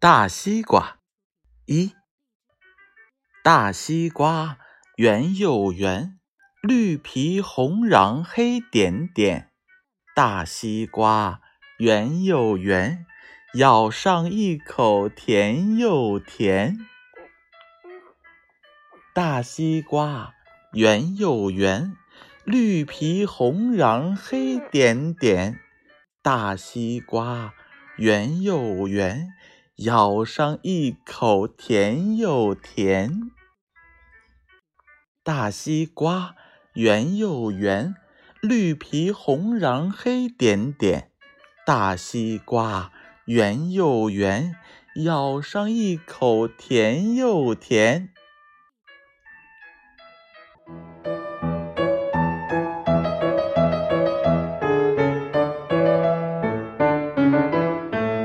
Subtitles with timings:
[0.00, 1.00] 大西瓜，
[1.66, 1.92] 一
[3.42, 4.56] 大西瓜
[4.94, 6.20] 圆又圆，
[6.62, 9.50] 绿皮红瓤黑点点。
[10.14, 11.40] 大西瓜
[11.78, 13.06] 圆又圆，
[13.54, 16.78] 咬上一口甜又甜。
[19.12, 20.32] 大西瓜
[20.74, 21.96] 圆又圆，
[22.44, 25.58] 绿皮红瓤黑点点。
[26.22, 27.52] 大西瓜
[27.96, 29.30] 圆又圆。
[29.78, 33.30] 咬上一口，甜又甜。
[35.22, 36.34] 大西瓜
[36.74, 37.94] 圆又圆，
[38.42, 41.12] 绿皮红瓤黑点点。
[41.64, 42.90] 大西瓜
[43.26, 44.56] 圆又圆，
[45.04, 48.12] 咬上一口，甜又甜。